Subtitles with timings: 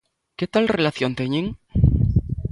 [0.37, 1.45] Que tal relación teñen?